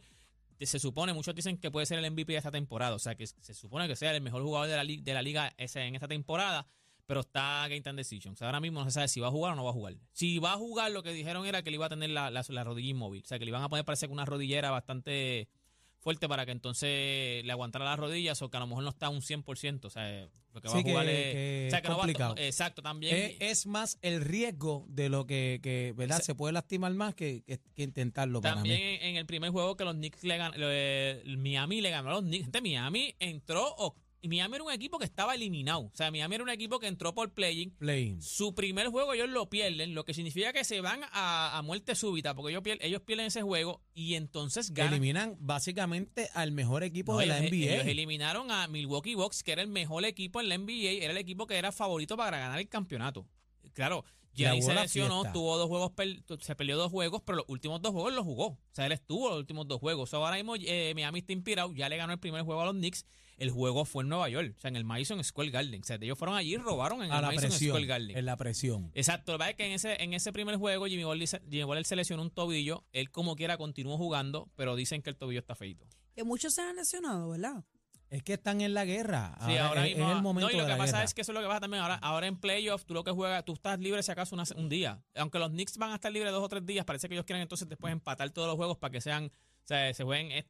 Se 0.60 0.78
supone, 0.78 1.12
muchos 1.12 1.34
dicen 1.34 1.58
que 1.58 1.70
puede 1.70 1.84
ser 1.86 1.98
el 1.98 2.10
MVP 2.10 2.32
de 2.32 2.38
esta 2.38 2.50
temporada. 2.52 2.94
O 2.94 2.98
sea, 2.98 3.16
que 3.16 3.26
se 3.26 3.54
supone 3.54 3.88
que 3.88 3.96
sea 3.96 4.14
el 4.14 4.20
mejor 4.22 4.42
jugador 4.42 4.68
de 4.68 4.76
la, 4.76 4.84
de 4.84 5.14
la 5.14 5.22
liga 5.22 5.52
en 5.58 5.94
esta 5.94 6.06
temporada, 6.08 6.66
pero 7.06 7.20
está 7.20 7.66
game 7.68 7.80
time 7.82 7.96
decision. 7.96 8.34
O 8.34 8.36
sea, 8.36 8.48
ahora 8.48 8.60
mismo 8.60 8.80
no 8.80 8.86
se 8.86 8.92
sabe 8.92 9.08
si 9.08 9.20
va 9.20 9.28
a 9.28 9.30
jugar 9.30 9.52
o 9.52 9.56
no 9.56 9.64
va 9.64 9.70
a 9.70 9.74
jugar. 9.74 9.94
Si 10.12 10.38
va 10.38 10.52
a 10.54 10.56
jugar, 10.56 10.90
lo 10.90 11.02
que 11.02 11.12
dijeron 11.12 11.44
era 11.46 11.62
que 11.62 11.70
le 11.70 11.76
iba 11.76 11.86
a 11.86 11.90
tener 11.90 12.10
la, 12.10 12.30
la- 12.30 12.44
la 12.48 12.64
rodilla 12.64 12.90
inmóvil. 12.90 13.22
O 13.22 13.26
sea, 13.26 13.38
que 13.38 13.44
le 13.44 13.50
iban 13.50 13.62
a 13.62 13.68
poner 13.68 13.84
parece 13.84 14.06
que 14.06 14.12
una 14.12 14.24
rodillera 14.24 14.70
bastante 14.70 15.48
fuerte 16.00 16.28
para 16.28 16.44
que 16.44 16.52
entonces 16.52 17.42
le 17.44 17.50
aguantara 17.52 17.84
las 17.86 17.98
rodillas 17.98 18.40
o 18.42 18.50
que 18.50 18.56
a 18.58 18.60
lo 18.60 18.66
mejor 18.66 18.84
no 18.84 18.90
está 18.90 19.08
un 19.08 19.22
100%. 19.22 19.84
O 19.86 19.90
sea, 19.90 20.28
lo 20.52 20.60
que 20.60 20.68
va 20.68 20.74
Sí, 20.74 20.80
a 20.80 20.82
jugar 20.82 21.06
que- 21.06 21.12
es... 21.30 21.34
que 21.34 21.64
o 21.66 21.70
sea, 21.70 21.78
es 21.78 21.82
que 21.82 21.88
no 21.88 21.94
va 21.94 22.02
a- 22.02 22.06
complicado. 22.06 22.34
exacto, 22.38 22.82
también... 22.82 23.16
Es, 23.16 23.36
es 23.40 23.66
más 23.66 23.98
el 24.02 24.20
riesgo 24.22 24.84
de 24.88 25.08
lo 25.08 25.26
que, 25.26 25.60
que, 25.62 25.92
¿verdad? 25.96 26.18
Se- 26.18 26.24
Se, 26.24 26.34
puede 26.34 26.52
lastimar 26.52 26.92
más 26.94 27.14
que, 27.14 27.42
intentarlo 27.76 28.40
para 28.40 28.54
También 28.56 28.78
mí. 28.80 28.98
en, 29.00 29.16
el 29.16 29.26
primer 29.26 29.50
juego 29.50 29.76
que 29.76 29.84
los 29.84 29.94
Knicks 29.94 30.24
le 30.24 30.38
gan- 30.38 30.52
eh, 30.56 31.22
Miami 31.38 31.80
le 31.80 31.90
ganó 31.90 32.10
a 32.10 32.12
los 32.14 32.22
Knicks. 32.22 32.44
Gente, 32.44 32.60
Miami 32.60 33.14
entró, 33.18 33.64
o- 33.78 33.96
y 33.96 34.03
Miami 34.28 34.54
era 34.56 34.64
un 34.64 34.72
equipo 34.72 34.98
que 34.98 35.04
estaba 35.04 35.34
eliminado. 35.34 35.82
O 35.82 35.90
sea, 35.94 36.10
Miami 36.10 36.34
era 36.36 36.44
un 36.44 36.50
equipo 36.50 36.78
que 36.78 36.86
entró 36.86 37.14
por 37.14 37.32
playing. 37.32 37.70
Playing. 37.72 38.22
Su 38.22 38.54
primer 38.54 38.88
juego 38.88 39.12
ellos 39.14 39.28
lo 39.28 39.48
pierden, 39.50 39.94
lo 39.94 40.04
que 40.04 40.14
significa 40.14 40.52
que 40.52 40.64
se 40.64 40.80
van 40.80 41.00
a, 41.12 41.56
a 41.58 41.62
muerte 41.62 41.94
súbita, 41.94 42.34
porque 42.34 42.52
ellos, 42.52 42.62
pier- 42.62 42.78
ellos 42.80 43.02
pierden 43.02 43.26
ese 43.26 43.42
juego 43.42 43.80
y 43.94 44.14
entonces 44.14 44.72
ganan. 44.72 44.94
Eliminan 44.94 45.36
básicamente 45.40 46.28
al 46.34 46.52
mejor 46.52 46.82
equipo 46.84 47.12
No, 47.12 47.18
de 47.18 47.26
la 47.26 47.38
ellos- 47.38 47.50
NBA. 47.52 47.74
ellos 47.74 47.86
eliminaron 47.86 48.50
a 48.50 48.66
Milwaukee 48.68 49.14
Bucks, 49.14 49.42
que 49.42 49.52
era 49.52 49.62
el 49.62 49.68
mejor 49.68 50.04
equipo 50.04 50.40
en 50.40 50.48
la 50.48 50.56
NBA, 50.58 51.02
era 51.02 51.12
el 51.12 51.18
equipo 51.18 51.46
que 51.46 51.56
era 51.56 51.72
favorito 51.72 52.16
para 52.16 52.38
ganar 52.38 52.58
el 52.58 52.68
campeonato. 52.68 53.26
Claro, 53.72 54.04
Jugó 54.36 54.66
se 54.68 54.74
la 54.74 54.82
lesionó, 54.82 55.32
tuvo 55.32 55.56
dos 55.58 55.68
juegos, 55.68 55.92
se 56.40 56.54
perdió 56.56 56.76
dos 56.76 56.90
juegos, 56.90 57.22
pero 57.24 57.36
los 57.36 57.46
últimos 57.48 57.80
dos 57.80 57.92
juegos 57.92 58.12
los 58.12 58.24
jugó. 58.24 58.46
O 58.46 58.58
sea, 58.72 58.86
él 58.86 58.92
estuvo 58.92 59.28
los 59.28 59.38
últimos 59.38 59.68
dos 59.68 59.80
juegos. 59.80 60.12
Ahora 60.14 60.36
mismo 60.36 60.54
eh, 60.56 60.92
Miami 60.94 61.20
está 61.20 61.32
inspirado, 61.32 61.72
ya 61.72 61.88
le 61.88 61.96
ganó 61.96 62.12
el 62.12 62.18
primer 62.18 62.42
juego 62.42 62.60
a 62.62 62.64
los 62.66 62.74
Knicks. 62.74 63.04
El 63.36 63.50
juego 63.50 63.84
fue 63.84 64.04
en 64.04 64.10
Nueva 64.10 64.28
York, 64.28 64.54
o 64.56 64.60
sea, 64.60 64.68
en 64.68 64.76
el 64.76 64.84
Madison 64.84 65.22
Square 65.24 65.50
Garden. 65.50 65.80
O 65.80 65.84
sea, 65.84 65.98
ellos 66.00 66.16
fueron 66.16 66.36
allí 66.36 66.54
y 66.54 66.56
robaron 66.56 67.02
en 67.02 67.10
a 67.10 67.16
el 67.16 67.22
la 67.22 67.26
Madison 67.28 67.48
presión. 67.50 67.70
Square 67.70 67.86
Garden. 67.86 68.16
En 68.16 68.24
la 68.26 68.36
presión. 68.36 68.90
Exacto, 68.94 69.32
lo 69.32 69.38
que 69.38 69.40
pasa 69.40 69.50
es 69.50 69.56
que 69.56 69.66
en 69.66 69.72
ese, 69.72 70.02
en 70.02 70.14
ese 70.14 70.32
primer 70.32 70.56
juego 70.56 70.86
Jimmy 70.86 71.02
Butler, 71.04 71.28
Jimmy 71.50 71.64
Butler 71.64 71.84
se 71.84 71.96
lesionó 71.96 72.22
un 72.22 72.30
tobillo, 72.30 72.84
él 72.92 73.10
como 73.10 73.34
quiera 73.34 73.56
continuó 73.56 73.96
jugando, 73.98 74.48
pero 74.54 74.76
dicen 74.76 75.02
que 75.02 75.10
el 75.10 75.16
tobillo 75.16 75.40
está 75.40 75.56
feito. 75.56 75.84
Que 76.14 76.22
muchos 76.22 76.54
se 76.54 76.62
han 76.62 76.76
lesionado, 76.76 77.30
¿verdad? 77.30 77.64
Es 78.10 78.22
que 78.22 78.34
están 78.34 78.60
en 78.60 78.74
la 78.74 78.84
guerra. 78.84 79.36
Sí, 79.44 79.56
ahora 79.56 79.82
mismo. 79.82 80.08
es 80.10 80.16
el 80.16 80.22
momento 80.22 80.48
no, 80.48 80.54
y 80.54 80.56
lo 80.58 80.66
de 80.66 80.72
que 80.72 80.78
pasa 80.78 80.92
guerra. 80.92 81.04
es 81.04 81.14
que 81.14 81.22
eso 81.22 81.32
es 81.32 81.34
lo 81.34 81.40
que 81.40 81.48
pasa 81.48 81.60
también. 81.60 81.82
Ahora, 81.82 81.96
ahora 81.96 82.26
en 82.26 82.36
playoff, 82.38 82.84
tú 82.84 82.94
lo 82.94 83.02
que 83.02 83.10
juegas, 83.10 83.44
tú 83.44 83.54
estás 83.54 83.78
libre 83.80 84.02
si 84.02 84.12
acaso 84.12 84.34
una- 84.36 84.44
un 84.56 84.68
día. 84.68 85.02
Aunque 85.16 85.38
los 85.38 85.50
Knicks 85.50 85.78
van 85.78 85.90
a 85.90 85.94
estar 85.96 86.12
libres 86.12 86.30
dos 86.32 86.42
o 86.44 86.48
tres 86.48 86.64
días, 86.64 86.84
parece 86.84 87.08
que 87.08 87.14
ellos 87.14 87.24
quieren 87.26 87.42
entonces 87.42 87.68
después 87.68 87.92
empatar 87.92 88.30
todos 88.30 88.46
los 88.46 88.56
juegos 88.56 88.76
para 88.78 88.92
que 88.92 89.00
sean, 89.00 89.24
o 89.26 89.66
sea, 89.66 89.92
se 89.92 90.04
jueguen 90.04 90.30
eh, 90.32 90.46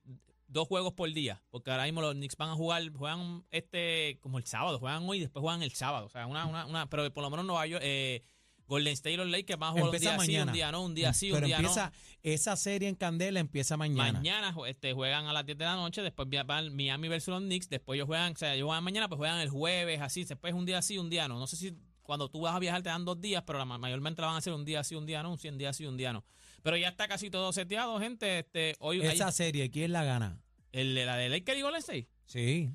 dos 0.46 0.68
juegos 0.68 0.92
por 0.92 1.10
día. 1.12 1.42
Porque 1.50 1.70
ahora 1.70 1.84
mismo 1.84 2.02
los 2.02 2.12
Knicks 2.14 2.36
van 2.36 2.50
a 2.50 2.54
jugar, 2.54 2.82
juegan 2.92 3.44
este, 3.50 4.18
como 4.20 4.36
el 4.38 4.44
sábado, 4.46 4.78
juegan 4.78 5.08
hoy 5.08 5.18
y 5.18 5.20
después 5.20 5.40
juegan 5.42 5.62
el 5.62 5.72
sábado. 5.72 6.06
O 6.06 6.10
sea, 6.10 6.26
una, 6.26 6.44
una, 6.46 6.66
una, 6.66 6.90
pero 6.90 7.10
por 7.14 7.22
lo 7.22 7.30
menos 7.30 7.46
Nueva 7.46 7.66
York, 7.66 7.82
eh, 7.84 8.22
Golden 8.66 8.92
State 8.94 9.12
y 9.12 9.16
los 9.16 9.28
Lakers 9.28 9.58
van 9.58 9.68
a 9.68 9.72
jugar 9.72 9.88
un 9.88 9.94
Empieza 9.94 10.10
día 10.16 10.20
sí, 10.24 10.26
mañana. 10.32 10.50
un 10.50 10.54
día 10.54 10.72
no, 10.72 10.82
un 10.84 10.94
día 10.94 11.12
sí, 11.12 11.30
un 11.30 11.34
Pero 11.36 11.46
día 11.46 11.56
empieza, 11.56 11.86
no. 11.90 11.92
esa 12.22 12.56
serie 12.56 12.88
en 12.88 12.94
Candela 12.94 13.40
empieza 13.40 13.76
mañana. 13.76 14.12
Mañana 14.14 14.54
este, 14.66 14.92
juegan 14.94 15.26
a 15.26 15.32
las 15.32 15.44
10 15.44 15.58
de 15.58 15.64
la 15.64 15.74
noche, 15.76 16.02
después 16.02 16.28
van 16.46 16.74
Miami 16.74 17.08
versus 17.08 17.28
los 17.28 17.42
Knicks, 17.42 17.68
después 17.68 17.96
ellos 17.96 18.06
juegan, 18.06 18.32
o 18.32 18.36
sea, 18.36 18.54
ellos 18.54 18.66
juegan 18.66 18.82
mañana, 18.84 19.08
pues 19.08 19.18
juegan 19.18 19.38
el 19.40 19.50
jueves, 19.50 20.00
así, 20.00 20.24
después 20.24 20.54
un 20.54 20.64
día 20.66 20.80
sí, 20.82 20.96
un 20.98 21.10
día 21.10 21.28
no. 21.28 21.38
No 21.38 21.46
sé 21.46 21.56
si 21.56 21.74
cuando 22.02 22.28
tú 22.30 22.40
vas 22.40 22.54
a 22.54 22.58
viajar 22.58 22.82
te 22.82 22.88
dan 22.90 23.04
dos 23.04 23.20
días, 23.20 23.42
pero 23.46 23.58
la, 23.58 23.64
ma- 23.64 23.78
mayormente 23.78 24.20
la 24.22 24.26
van 24.28 24.34
a 24.36 24.38
hacer 24.38 24.52
un 24.52 24.64
día 24.64 24.82
sí, 24.84 24.94
un 24.94 25.06
día 25.06 25.22
no, 25.22 25.32
un 25.32 25.38
sí, 25.38 25.48
un 25.48 25.58
día 25.58 25.72
sí, 25.72 25.86
un 25.86 25.96
día 25.96 26.12
no. 26.12 26.24
Pero 26.62 26.76
ya 26.78 26.88
está 26.88 27.06
casi 27.08 27.28
todo 27.30 27.52
seteado, 27.52 27.98
gente. 28.00 28.38
Este, 28.40 28.76
hoy 28.78 29.00
hay- 29.02 29.08
Esa 29.14 29.30
serie, 29.32 29.70
¿quién 29.70 29.92
la 29.92 30.04
gana? 30.04 30.40
el, 30.72 30.94
de 30.94 31.04
la 31.06 31.16
de 31.16 31.28
Lakers 31.28 31.58
y 31.58 31.62
Golden 31.62 31.80
State. 31.80 32.08
Sí. 32.26 32.70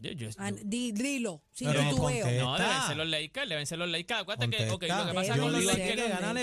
Yo, 0.00 0.12
yo- 0.12 0.28
Ah, 0.38 0.50
yo- 0.50 0.56
di- 0.64 0.92
dilo, 0.92 1.42
Pero 1.58 1.80
titubeo. 1.80 1.96
contesta. 2.24 2.32
no, 2.44 2.56
deben 2.58 2.82
ser 2.86 2.96
los 2.96 3.08
Lakers, 3.08 3.48
deben 3.48 3.66
ser 3.66 3.78
los 3.78 3.88
Lakers. 3.90 4.20
Acuérdate 4.20 4.50
que, 4.56 4.66
lo 4.66 4.78
que 4.78 4.86
pasa 4.86 5.36
Yo 5.36 5.42
con 5.42 5.52
los 5.52 5.64
Lakers, 5.64 5.76
que 5.76 5.96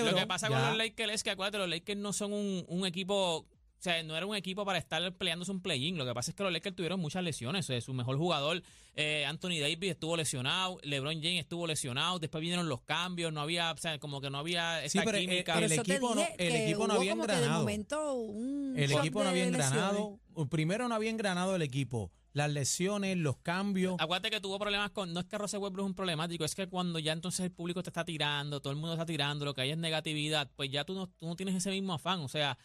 lo 0.04 0.16
que 0.16 0.28
pasa 0.28 0.48
con 0.50 0.62
los 0.62 0.78
Lakers 0.78 1.14
es 1.14 1.24
que 1.24 1.30
acuérdate, 1.32 1.58
los 1.60 1.70
Lakers 1.70 2.00
no 2.00 2.12
son 2.14 2.34
un, 2.34 2.66
un 2.68 2.86
equipo, 2.86 3.38
o 3.38 3.46
sea, 3.80 4.02
no 4.04 4.18
era 4.18 4.26
un 4.26 4.36
equipo 4.36 4.66
para 4.66 4.78
estar 4.78 5.14
peleándose 5.16 5.52
un 5.52 5.62
play-in. 5.62 5.98
Lo 5.98 6.06
que 6.06 6.14
pasa 6.14 6.32
es 6.32 6.36
que 6.36 6.44
los 6.44 6.52
Lakers 6.52 6.76
tuvieron 6.76 7.00
muchas 7.00 7.24
lesiones. 7.24 7.66
O 7.66 7.68
sea, 7.68 7.80
su 7.80 7.94
mejor 7.94 8.18
jugador, 8.18 8.62
eh, 8.96 9.26
Anthony 9.26 9.60
Davis, 9.62 9.92
estuvo 9.92 10.18
lesionado, 10.18 10.80
LeBron 10.84 11.16
James 11.22 11.40
estuvo 11.42 11.66
lesionado, 11.68 12.20
después 12.20 12.42
vinieron 12.42 12.68
los 12.68 12.82
cambios, 12.82 13.32
no 13.32 13.40
había, 13.42 13.72
o 13.72 13.78
sea, 13.78 14.00
como 14.00 14.20
que 14.22 14.30
no 14.30 14.40
había 14.40 14.84
esa 14.84 15.00
Sí, 15.00 15.06
pero, 15.06 15.18
eh, 15.18 15.22
química. 15.22 15.60
El 15.60 15.72
equipo 15.72 16.14
no- 16.16 16.28
el 16.38 16.56
equipo 16.56 16.88
no 16.88 16.94
había 16.96 17.12
como 17.12 17.26
que 17.26 17.32
de 17.32 17.38
engranado. 17.38 17.62
momento 17.62 18.14
un 18.16 18.74
El 18.78 18.92
equipo 18.92 19.24
no 19.24 19.30
había 19.30 19.46
lesiones. 19.46 19.68
engranado. 19.72 20.20
Primero 20.50 20.90
no 20.90 20.96
había 20.96 21.10
engranado 21.12 21.56
el 21.56 21.62
equipo. 21.62 22.12
Las 22.36 22.52
lesiones, 22.52 23.16
los 23.18 23.38
cambios. 23.38 23.96
Acuérdate 23.98 24.30
que 24.30 24.42
tuvo 24.42 24.60
problemas 24.60 24.92
con. 24.92 25.14
No 25.14 25.22
es 25.22 25.26
que 25.26 25.38
Russell 25.38 25.60
Westbrook 25.62 25.86
es 25.86 25.90
un 25.90 25.96
problemático, 25.96 26.44
es 26.44 26.54
que 26.54 26.68
cuando 26.68 27.00
ya 27.00 27.14
entonces 27.14 27.40
el 27.46 27.52
público 27.52 27.82
te 27.82 27.90
está 27.90 28.04
tirando, 28.04 28.60
todo 28.62 28.72
el 28.74 28.78
mundo 28.78 28.92
está 28.94 29.06
tirando, 29.06 29.46
lo 29.46 29.54
que 29.54 29.62
hay 29.62 29.72
es 29.72 29.78
negatividad, 29.78 30.52
pues 30.58 30.70
ya 30.70 30.84
tú 30.84 30.94
no, 30.94 31.08
tú 31.08 31.28
no 31.28 31.38
tienes 31.38 31.56
ese 31.56 31.72
mismo 31.72 31.94
afán. 31.94 32.20
O 32.20 32.28
sea, 32.28 32.58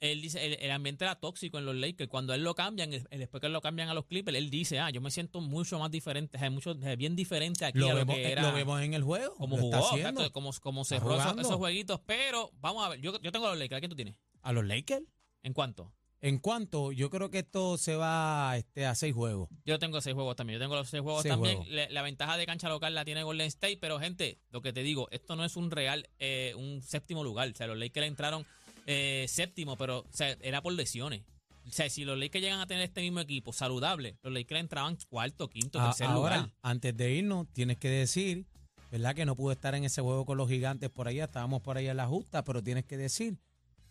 él 0.00 0.20
dice, 0.20 0.44
el, 0.44 0.58
el 0.60 0.70
ambiente 0.70 1.04
era 1.06 1.14
tóxico 1.14 1.56
en 1.58 1.64
los 1.64 1.74
Lakers. 1.74 2.10
Cuando 2.10 2.34
él 2.34 2.42
lo 2.44 2.54
cambian, 2.54 2.92
el- 2.92 3.06
el- 3.10 3.20
después 3.20 3.40
que 3.40 3.48
lo 3.48 3.62
cambian 3.62 3.88
a 3.88 3.94
los 3.94 4.04
Clippers, 4.04 4.36
él 4.36 4.50
dice, 4.50 4.80
ah, 4.80 4.90
yo 4.90 5.00
me 5.00 5.10
siento 5.10 5.40
mucho 5.40 5.78
más 5.78 5.90
diferente, 5.90 6.36
es 6.36 6.50
mucho, 6.50 6.74
bien 6.98 7.16
diferente 7.16 7.64
aquí 7.64 7.78
Lo 7.78 7.86
a 7.86 7.90
lo 7.90 7.96
vemos, 8.00 8.16
que 8.16 8.32
era. 8.32 8.42
lo 8.42 8.52
vemos 8.52 8.82
en 8.82 8.92
el 8.92 9.02
juego. 9.02 9.34
como 9.36 9.56
jugó, 9.56 9.96
exacto, 9.96 10.30
como, 10.32 10.52
como 10.60 10.84
cerró 10.84 11.18
esos, 11.18 11.38
esos 11.38 11.56
jueguitos. 11.56 12.00
Pero 12.04 12.50
vamos 12.60 12.84
a 12.84 12.90
ver, 12.90 13.00
yo, 13.00 13.18
yo 13.22 13.32
tengo 13.32 13.46
a 13.46 13.50
los 13.50 13.58
Lakers. 13.58 13.78
¿A 13.78 13.80
quién 13.80 13.88
tú 13.90 13.96
tienes? 13.96 14.14
¿A 14.42 14.52
los 14.52 14.66
Lakers? 14.66 15.06
¿En 15.42 15.54
cuánto? 15.54 15.90
En 16.26 16.38
cuanto, 16.38 16.90
yo 16.92 17.08
creo 17.08 17.30
que 17.30 17.38
esto 17.38 17.78
se 17.78 17.94
va 17.94 18.56
este, 18.56 18.84
a 18.84 18.94
seis 18.96 19.14
juegos. 19.14 19.48
Yo 19.64 19.78
tengo 19.78 20.00
seis 20.00 20.14
juegos 20.14 20.34
también. 20.34 20.58
Yo 20.58 20.64
tengo 20.64 20.74
los 20.74 20.88
seis 20.88 21.02
juegos 21.02 21.22
Seis 21.22 21.32
también. 21.32 21.56
juegos. 21.58 21.72
La, 21.72 21.88
la 21.90 22.02
ventaja 22.02 22.36
de 22.36 22.46
cancha 22.46 22.68
local 22.68 22.94
la 22.94 23.04
tiene 23.04 23.22
Golden 23.22 23.46
State, 23.46 23.78
pero 23.80 24.00
gente, 24.00 24.38
lo 24.50 24.60
que 24.60 24.72
te 24.72 24.82
digo, 24.82 25.06
esto 25.12 25.36
no 25.36 25.44
es 25.44 25.56
un 25.56 25.70
real, 25.70 26.08
eh, 26.18 26.52
un 26.56 26.82
séptimo 26.82 27.22
lugar. 27.22 27.48
O 27.48 27.54
sea, 27.54 27.68
los 27.68 27.78
Lakers 27.78 28.08
entraron 28.08 28.44
eh, 28.86 29.26
séptimo, 29.28 29.76
pero 29.76 30.00
o 30.00 30.06
sea, 30.12 30.36
era 30.40 30.62
por 30.62 30.72
lesiones. 30.72 31.22
O 31.68 31.70
sea, 31.72 31.88
si 31.90 32.04
los 32.04 32.18
Lakers 32.18 32.42
llegan 32.42 32.60
a 32.60 32.66
tener 32.66 32.82
este 32.84 33.02
mismo 33.02 33.20
equipo 33.20 33.52
saludable, 33.52 34.16
los 34.22 34.32
Lakers 34.32 34.60
entraban 34.60 34.98
cuarto, 35.08 35.48
quinto, 35.48 35.80
A- 35.80 35.86
tercer 35.86 36.06
ahora, 36.08 36.36
lugar. 36.38 36.52
antes 36.62 36.96
de 36.96 37.12
irnos, 37.12 37.46
tienes 37.52 37.76
que 37.76 37.88
decir, 37.88 38.46
¿verdad? 38.90 39.14
Que 39.14 39.26
no 39.26 39.36
pude 39.36 39.54
estar 39.54 39.74
en 39.76 39.84
ese 39.84 40.00
juego 40.02 40.24
con 40.26 40.38
los 40.38 40.48
gigantes 40.48 40.90
por 40.90 41.06
allá, 41.08 41.24
estábamos 41.24 41.62
por 41.62 41.76
allá 41.78 41.92
en 41.92 41.96
la 41.96 42.06
justa, 42.06 42.42
pero 42.44 42.62
tienes 42.62 42.84
que 42.84 42.96
decir, 42.96 43.36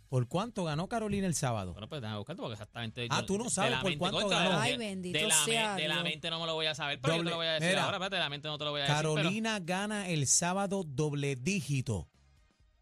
¿por 0.10 0.28
cuánto 0.28 0.64
ganó 0.64 0.88
Carolina 0.88 1.28
el 1.28 1.36
sábado? 1.36 1.74
Bueno, 1.74 1.88
pues 1.90 2.02
déjame 2.02 2.18
buscarte 2.20 2.42
porque 2.42 2.54
exactamente. 2.54 3.08
Ah, 3.10 3.22
yo- 3.22 3.26
tú 3.26 3.38
no 3.38 3.50
sabes 3.50 3.78
por 3.80 3.98
cuánto 3.98 4.20
contra, 4.22 4.40
ganó. 4.40 4.52
de- 4.52 4.58
Ay, 4.62 4.78
bendito 4.78 5.18
de 5.20 5.28
la, 5.28 5.38
me- 5.40 5.46
sea 5.46 5.76
de 5.76 5.88
la 5.88 6.04
mente 6.04 6.30
no 6.30 6.40
me 6.40 6.46
lo 6.46 6.54
voy 6.54 6.66
a 6.68 6.76
saber, 6.76 7.00
pero 7.02 7.16
yo 7.16 7.18
te 7.20 7.24
Doble- 7.24 7.30
lo 7.32 7.38
voy 7.38 7.48
a 7.48 7.52
decir 7.54 7.70
mira, 7.70 7.84
ahora. 7.86 7.98
Espérate, 7.98 8.16
de 8.16 8.22
la 8.22 8.30
mente 8.30 8.48
no 8.48 8.58
te 8.58 8.64
lo 8.66 8.72
voy 8.72 8.82
a 8.82 8.84
decir. 8.84 8.98
pero- 8.98 9.16
Carolina 9.16 9.60
gana 9.60 10.08
el 10.10 10.28
sábado 10.28 10.84
doble 10.86 11.36
dígito. 11.36 12.08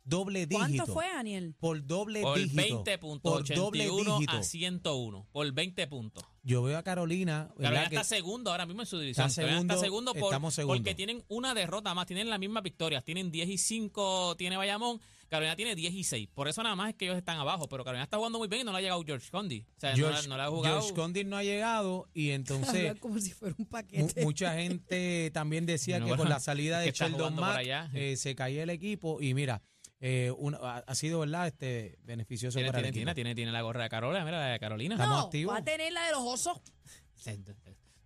Doble 0.05 0.45
dígito. 0.47 0.57
¿Cuánto 0.57 0.85
fue, 0.87 1.05
Daniel? 1.07 1.55
Por 1.61 1.87
doble 1.87 2.21
por 2.23 2.37
dígito. 2.37 2.55
20 2.61 2.97
puntos, 2.97 3.31
Por 3.31 3.55
doble 3.55 3.85
81 3.89 4.15
dígito. 4.19 4.37
a 4.37 4.43
101. 4.43 5.25
Por 5.31 5.49
20 5.53 5.87
puntos. 5.87 6.25
Yo 6.43 6.61
veo 6.61 6.77
a 6.77 6.83
Carolina, 6.83 7.43
¿verdad? 7.55 7.61
Carolina 7.61 7.89
que- 7.89 7.95
está 7.95 8.03
segundo 8.03 8.51
ahora 8.51 8.65
mismo 8.65 8.81
en 8.81 8.85
su 8.85 8.99
división. 8.99 9.27
Está 9.27 9.43
Carolina 9.43 9.61
está 9.61 9.81
segundo, 9.81 10.11
segundo 10.11 10.13
por- 10.25 10.33
estamos 10.33 10.53
segundo. 10.55 10.77
porque 10.77 10.93
tienen 10.93 11.23
una 11.29 11.53
derrota 11.53 11.93
más. 11.93 12.05
Tienen 12.05 12.29
las 12.29 12.37
mismas 12.37 12.63
victorias. 12.63 13.01
Tienen 13.05 13.31
10 13.31 13.47
y 13.47 13.57
5, 13.57 14.35
tiene 14.37 14.57
Bayamón. 14.57 14.99
Carolina 15.33 15.55
tiene 15.55 15.75
10 15.75 15.93
y 15.93 16.03
6. 16.03 16.29
Por 16.33 16.47
eso 16.47 16.61
nada 16.63 16.75
más 16.75 16.89
es 16.89 16.95
que 16.95 17.05
ellos 17.05 17.17
están 17.17 17.37
abajo. 17.39 17.67
Pero 17.67 17.83
Carolina 17.83 18.03
está 18.03 18.17
jugando 18.17 18.37
muy 18.39 18.47
bien 18.47 18.61
y 18.61 18.63
no 18.63 18.71
le 18.71 18.77
ha 18.77 18.81
llegado 18.81 19.03
George 19.05 19.29
Condi. 19.31 19.65
O 19.75 19.79
sea, 19.79 19.91
no, 19.91 19.97
George, 19.97 20.21
la- 20.23 20.27
no 20.27 20.37
le 20.37 20.43
ha 20.43 20.47
jugado. 20.49 20.79
George 20.81 20.93
Condit 20.93 21.27
no 21.27 21.37
ha 21.37 21.43
llegado 21.43 22.07
y 22.13 22.29
entonces 22.37 22.99
como 22.99 23.19
si 23.19 23.31
fuera 23.31 23.55
un 23.57 23.63
mu- 23.65 23.69
paquete. 23.69 24.23
mucha 24.23 24.53
gente 24.53 25.31
también 25.33 25.65
decía 25.65 25.99
No, 25.99 26.05
que 26.05 26.11
bueno, 26.11 26.23
con 26.23 26.29
la 26.29 26.39
salida 26.39 26.79
de 26.79 26.91
Sheldon 26.91 27.35
Mack 27.35 27.57
allá. 27.57 27.89
eh, 27.93 28.15
se 28.15 28.35
caía 28.35 28.63
el 28.63 28.69
equipo 28.69 29.21
y 29.21 29.33
mira, 29.33 29.61
eh, 29.99 30.31
ha, 30.61 30.77
ha 30.85 30.95
sido 30.95 31.19
verdad 31.21 31.47
este 31.47 31.97
beneficioso 32.03 32.57
Tiene, 32.57 32.71
para 32.71 32.79
el 32.87 32.93
tiene, 32.93 33.11
equipo. 33.11 33.15
tiene, 33.15 33.29
tiene, 33.29 33.35
tiene 33.35 33.51
la 33.51 33.61
gorra 33.61 33.83
de 33.83 33.89
Carolina. 33.89 34.23
Mira 34.25 34.39
la 34.39 34.47
de 34.47 34.59
Carolina. 34.59 34.95
Estamos 34.95 35.17
no, 35.17 35.23
activos. 35.25 35.53
va 35.55 35.59
a 35.59 35.63
tener 35.63 35.91
la 35.93 36.05
de 36.05 36.11
los 36.11 36.21
osos. 36.21 36.57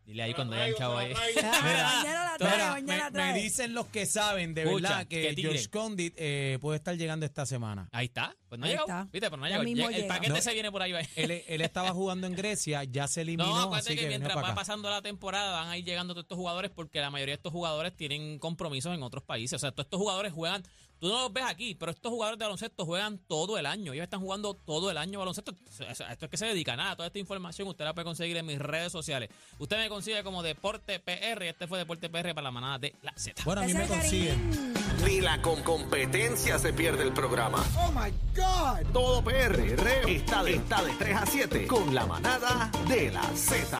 Dile 0.07 0.23
ahí 0.23 0.33
cuando 0.33 0.55
hayan 0.55 0.73
chavo 0.77 0.97
ahí. 0.97 1.11
Ah, 1.43 1.99
mañana 2.01 2.23
la 2.31 2.37
trae, 2.37 2.55
Mira, 2.55 2.71
mañana 2.71 3.09
la 3.09 3.33
me, 3.33 3.39
dicen 3.41 3.73
los 3.73 3.87
que 3.87 4.05
saben 4.05 4.53
de 4.53 4.63
Escucha, 4.63 4.87
verdad 4.87 5.07
que 5.07 5.21
que 5.21 5.33
tigre. 5.33 5.51
George 5.51 5.69
Condit 5.69 6.13
eh, 6.15 6.57
puede 6.61 6.77
estar 6.77 6.95
llegando 6.95 7.25
esta 7.25 7.45
semana. 7.45 7.89
Ahí 7.91 8.05
está. 8.05 8.33
Pues 8.49 8.59
no 8.59 8.65
ha 8.65 8.69
llegado. 8.69 9.09
Viste, 9.11 9.29
pero 9.29 9.37
no 9.37 9.45
ha 9.45 9.49
llegado. 9.49 9.63
El 9.67 9.75
llega. 9.75 10.07
paquete 10.07 10.33
No. 10.33 10.41
se 10.41 10.53
viene 10.53 10.71
por 10.71 10.81
ahí. 10.81 10.91
va. 10.91 10.99
Él, 11.15 11.43
él 11.47 11.61
estaba 11.61 11.91
jugando 11.91 12.27
en 12.27 12.35
Grecia, 12.35 12.83
ya 12.85 13.07
se 13.07 13.21
eliminó, 13.23 13.49
No, 13.49 13.55
acuérdate 13.63 13.79
así 13.79 13.95
que, 13.95 13.95
que, 14.03 14.07
viene 14.07 14.19
mientras 14.25 14.37
va 14.37 14.47
acá. 14.47 14.55
pasando 14.55 14.89
la 14.89 15.01
temporada 15.01 15.51
van 15.51 15.67
a 15.69 15.77
ir 15.77 15.85
llegando 15.85 16.13
todos 16.13 16.23
estos 16.25 16.37
jugadores 16.37 16.71
porque 16.71 16.99
la 17.01 17.09
mayoría 17.09 17.33
de 17.33 17.37
estos 17.37 17.51
jugadores 17.51 17.95
tienen 17.95 18.39
compromisos 18.39 18.93
en 18.93 19.03
otros 19.03 19.23
países. 19.23 19.53
O 19.55 19.59
sea, 19.59 19.71
todos 19.71 19.85
estos 19.85 19.99
jugadores 19.99 20.31
juegan, 20.33 20.63
tú 20.99 21.07
no 21.09 21.21
los 21.23 21.33
ves 21.33 21.43
aquí, 21.45 21.75
pero 21.75 21.91
estos 21.91 22.11
jugadores 22.11 22.39
de 22.39 22.45
baloncesto 22.45 22.85
juegan 22.85 23.17
todo 23.27 23.57
el 23.57 23.65
año. 23.65 23.93
Ellos 23.93 24.03
están 24.03 24.21
jugando 24.21 24.53
todo 24.53 24.89
el 24.91 24.97
año 24.97 25.19
baloncesto. 25.19 25.51
Esto 25.67 26.25
es 26.25 26.29
que 26.31 26.37
se 26.37 26.45
dedica 26.45 26.73
a 26.73 26.77
nada. 26.77 26.95
Toda 26.95 27.07
esta 27.07 27.19
información 27.19 27.67
usted 27.67 27.83
la 27.85 27.93
puede 27.93 28.05
conseguir 28.05 28.37
en 28.37 28.45
mis 28.45 28.59
redes 28.59 28.91
sociales. 28.91 29.29
Usted 29.59 29.77
me 29.77 29.89
consigue 29.89 30.23
como 30.23 30.41
Deporte 30.41 30.99
PR 30.99 31.43
este 31.43 31.67
fue 31.67 31.77
Deporte 31.79 32.09
PR 32.09 32.29
para 32.33 32.43
la 32.43 32.51
manada 32.51 32.79
de 32.79 32.95
la 33.01 33.13
Z. 33.17 33.43
Bueno, 33.43 33.61
a 33.61 33.65
mí 33.65 33.73
me 33.73 33.87
consiguen. 33.87 34.73
Ni 35.05 35.21
la 35.21 35.41
con 35.41 35.61
competencia 35.63 36.57
se 36.57 36.73
pierde 36.73 37.03
el 37.03 37.13
programa. 37.13 37.63
Oh 37.77 37.91
my 37.91 38.11
God. 38.38 38.86
Todo 38.94 39.24
PR 39.24 39.60
está 40.08 40.44
de, 40.44 40.56
está 40.56 40.84
de 40.84 40.91
3 40.94 41.17
a 41.17 41.25
7 41.25 41.67
con 41.67 41.94
la 41.94 42.06
manada 42.06 42.70
de 42.88 43.12
la 43.12 43.24
Z. 43.36 43.67